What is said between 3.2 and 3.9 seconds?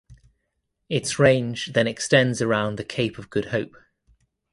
Good Hope.